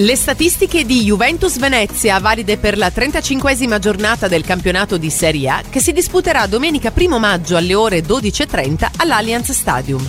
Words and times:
Le 0.00 0.14
statistiche 0.14 0.84
di 0.84 1.02
Juventus 1.02 1.58
Venezia 1.58 2.20
valide 2.20 2.56
per 2.56 2.78
la 2.78 2.86
35esima 2.86 3.80
giornata 3.80 4.28
del 4.28 4.44
campionato 4.44 4.96
di 4.96 5.10
Serie 5.10 5.48
A 5.48 5.62
che 5.68 5.80
si 5.80 5.90
disputerà 5.90 6.46
domenica 6.46 6.92
1 6.96 7.18
maggio 7.18 7.56
alle 7.56 7.74
ore 7.74 8.02
12.30 8.02 8.90
all'Allianz 8.98 9.50
Stadium. 9.50 10.08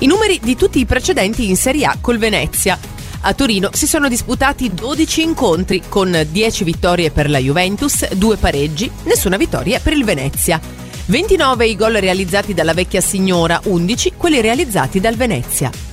I 0.00 0.06
numeri 0.06 0.38
di 0.42 0.56
tutti 0.56 0.78
i 0.78 0.84
precedenti 0.84 1.48
in 1.48 1.56
Serie 1.56 1.86
A 1.86 1.96
col 2.02 2.18
Venezia. 2.18 2.78
A 3.22 3.32
Torino 3.32 3.70
si 3.72 3.86
sono 3.86 4.08
disputati 4.08 4.74
12 4.74 5.22
incontri 5.22 5.82
con 5.88 6.26
10 6.30 6.62
vittorie 6.62 7.10
per 7.10 7.30
la 7.30 7.38
Juventus, 7.38 8.12
2 8.12 8.36
pareggi, 8.36 8.90
nessuna 9.04 9.38
vittoria 9.38 9.80
per 9.80 9.94
il 9.94 10.04
Venezia. 10.04 10.60
29 11.06 11.66
i 11.66 11.76
gol 11.76 11.94
realizzati 11.94 12.52
dalla 12.52 12.74
vecchia 12.74 13.00
signora, 13.00 13.58
11 13.64 14.12
quelli 14.18 14.42
realizzati 14.42 15.00
dal 15.00 15.16
Venezia. 15.16 15.91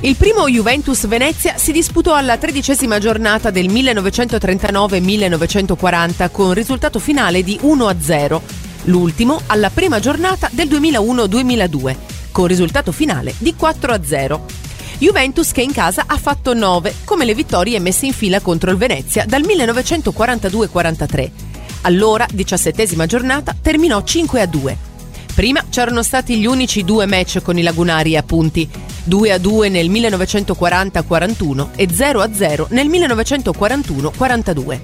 Il 0.00 0.14
primo 0.14 0.46
Juventus 0.46 1.08
Venezia 1.08 1.58
si 1.58 1.72
disputò 1.72 2.14
alla 2.14 2.38
tredicesima 2.38 3.00
giornata 3.00 3.50
del 3.50 3.68
1939-1940 3.68 6.30
con 6.30 6.52
risultato 6.52 7.00
finale 7.00 7.42
di 7.42 7.58
1-0, 7.60 8.40
l'ultimo 8.84 9.40
alla 9.46 9.70
prima 9.70 9.98
giornata 9.98 10.48
del 10.52 10.68
2001-2002 10.68 11.96
con 12.30 12.46
risultato 12.46 12.92
finale 12.92 13.34
di 13.38 13.56
4-0. 13.58 14.40
Juventus 14.98 15.50
che 15.50 15.62
in 15.62 15.72
casa 15.72 16.04
ha 16.06 16.16
fatto 16.16 16.54
9, 16.54 16.94
come 17.02 17.24
le 17.24 17.34
vittorie 17.34 17.80
messe 17.80 18.06
in 18.06 18.12
fila 18.12 18.40
contro 18.40 18.70
il 18.70 18.76
Venezia 18.76 19.24
dal 19.26 19.42
1942-43. 19.42 21.30
Allora, 21.82 22.24
diciassettesima 22.30 23.06
giornata, 23.06 23.52
terminò 23.60 23.98
5-2. 23.98 24.76
Prima 25.34 25.64
c'erano 25.68 26.04
stati 26.04 26.36
gli 26.36 26.46
unici 26.46 26.84
due 26.84 27.06
match 27.06 27.42
con 27.42 27.58
i 27.58 27.62
lagunari 27.62 28.16
a 28.16 28.22
punti, 28.22 28.86
2 29.08 29.32
a 29.32 29.38
2 29.38 29.68
nel 29.70 29.90
1940-41 29.90 31.68
e 31.74 31.88
0 31.90 32.20
a 32.20 32.32
0 32.32 32.66
nel 32.70 32.86
1941-42. 32.88 34.80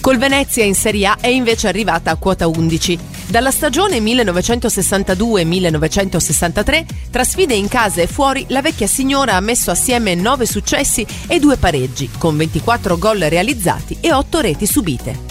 Col 0.00 0.16
Venezia 0.16 0.64
in 0.64 0.74
Serie 0.74 1.08
A 1.08 1.18
è 1.20 1.26
invece 1.26 1.68
arrivata 1.68 2.10
a 2.10 2.16
quota 2.16 2.48
11. 2.48 2.98
Dalla 3.26 3.50
stagione 3.50 3.98
1962-1963, 3.98 6.86
tra 7.10 7.24
sfide 7.24 7.54
in 7.54 7.68
casa 7.68 8.00
e 8.00 8.06
fuori, 8.06 8.46
la 8.48 8.62
vecchia 8.62 8.86
signora 8.86 9.34
ha 9.34 9.40
messo 9.40 9.70
assieme 9.70 10.14
9 10.14 10.46
successi 10.46 11.06
e 11.26 11.38
2 11.38 11.58
pareggi, 11.58 12.08
con 12.16 12.38
24 12.38 12.96
gol 12.96 13.18
realizzati 13.18 13.98
e 14.00 14.10
8 14.12 14.40
reti 14.40 14.66
subite. 14.66 15.27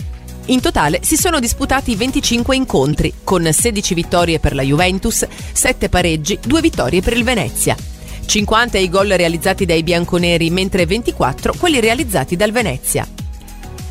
In 0.50 0.62
totale 0.62 1.00
si 1.02 1.18
sono 1.18 1.42
disputati 1.42 1.96
25 1.98 2.56
incontri, 2.56 3.14
con 3.24 3.46
16 3.52 3.94
vittorie 3.94 4.40
per 4.40 4.56
la 4.56 4.62
Juventus, 4.62 5.28
7 5.52 5.90
pareggi, 5.90 6.40
2 6.42 6.62
vittorie 6.62 7.02
per 7.02 7.18
il 7.18 7.26
Venezia. 7.26 7.76
50 8.26 8.78
i 8.78 8.90
gol 8.90 9.10
realizzati 9.10 9.66
dai 9.66 9.84
bianconeri, 9.84 10.50
mentre 10.50 10.86
24 10.86 11.54
quelli 11.58 11.82
realizzati 11.82 12.38
dal 12.38 12.52
Venezia. 12.52 13.06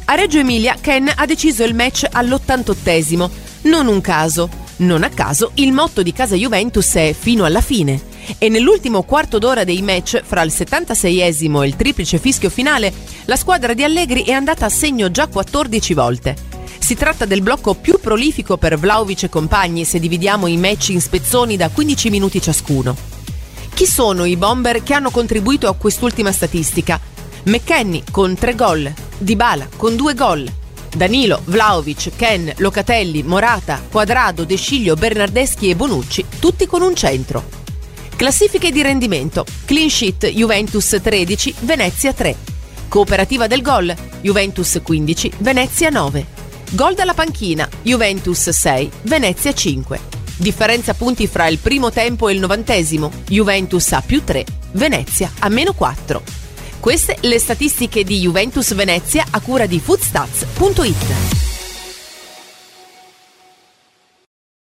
A 0.07 0.15
Reggio 0.15 0.39
Emilia 0.39 0.77
Ken 0.81 1.13
ha 1.15 1.27
deciso 1.27 1.63
il 1.63 1.75
match 1.75 2.07
all'88esimo. 2.11 3.29
Non 3.63 3.87
un 3.87 4.01
caso. 4.01 4.49
Non 4.77 5.03
a 5.03 5.11
caso 5.11 5.51
il 5.55 5.73
motto 5.73 6.03
di 6.03 6.13
casa 6.13 6.37
Juventus 6.37 6.95
è 6.95 7.15
fino 7.19 7.45
alla 7.45 7.61
fine. 7.61 8.01
E 8.39 8.49
nell'ultimo 8.49 9.03
quarto 9.03 9.39
d'ora 9.39 9.65
dei 9.65 9.83
match, 9.83 10.23
fra 10.25 10.43
il 10.43 10.53
76esimo 10.55 11.63
e 11.63 11.67
il 11.67 11.77
triplice 11.77 12.19
fischio 12.19 12.51
finale, 12.51 12.93
la 13.25 13.37
squadra 13.37 13.75
di 13.75 13.85
Allegri 13.85 14.25
è 14.25 14.33
andata 14.33 14.67
a 14.67 14.71
segno 14.71 15.11
già 15.11 15.27
14 15.27 15.95
volte. 15.95 16.37
Si 16.79 16.95
tratta 16.95 17.25
del 17.25 17.43
blocco 17.43 17.75
più 17.75 17.99
prolifico 18.01 18.57
per 18.57 18.79
Vlaovic 18.79 19.25
e 19.25 19.29
compagni 19.29 19.85
se 19.85 19.99
dividiamo 19.99 20.47
i 20.47 20.57
match 20.57 20.91
in 20.91 21.01
spezzoni 21.01 21.57
da 21.57 21.69
15 21.69 22.11
minuti 22.11 22.41
ciascuno. 22.41 22.97
Chi 23.75 23.87
sono 23.87 24.25
i 24.25 24.37
bomber 24.37 24.83
che 24.83 24.95
hanno 24.95 25.11
contribuito 25.11 25.69
a 25.69 25.75
quest'ultima 25.75 26.33
statistica? 26.33 27.01
McKenny 27.45 28.03
con 28.11 28.35
3 28.35 28.55
gol, 28.55 28.93
Dybala 29.19 29.69
con 29.77 29.97
2 29.97 30.15
gol, 30.15 30.53
Danilo, 30.97 31.43
Vlaovic, 31.45 32.17
Ken, 32.17 32.53
Locatelli, 32.57 33.23
Morata, 33.23 33.83
Quadrado, 33.91 34.45
De 34.45 34.57
Sciglio, 34.57 34.95
Bernardeschi 34.95 35.69
e 35.69 35.77
Bonucci, 35.77 36.25
tutti 36.39 36.67
con 36.67 36.83
un 36.83 36.95
centro. 36.95 37.66
Classifiche 38.17 38.73
di 38.73 38.81
rendimento. 38.81 39.45
Clean 39.67 39.91
sheet 39.91 40.29
Juventus 40.29 40.99
13, 41.03 41.55
Venezia 41.61 42.15
3. 42.15 42.35
Cooperativa 42.89 43.47
del 43.47 43.61
gol 43.61 43.95
Juventus 44.23 44.81
15, 44.83 45.33
Venezia 45.39 45.91
9. 45.91 46.27
Gol 46.71 46.95
dalla 46.95 47.13
panchina 47.13 47.69
Juventus 47.83 48.49
6, 48.49 48.91
Venezia 49.03 49.53
5. 49.53 50.01
Differenza 50.39 50.95
punti 50.95 51.27
fra 51.27 51.47
il 51.47 51.59
primo 51.59 51.91
tempo 51.91 52.31
e 52.31 52.33
il 52.33 52.41
novantesimo. 52.41 53.13
Juventus 53.29 53.93
a 53.93 54.01
più 54.01 54.25
3, 54.25 54.47
Venezia 54.73 55.31
a 55.41 55.51
meno 55.51 55.75
4. 55.75 56.23
Queste 56.81 57.19
le 57.21 57.39
statistiche 57.39 58.03
di 58.03 58.21
Juventus 58.21 58.75
Venezia 58.75 59.27
a 59.31 59.41
cura 59.41 59.67
di 59.67 59.79
foodstats.it. 59.79 61.56